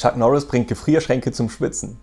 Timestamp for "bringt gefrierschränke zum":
0.46-1.50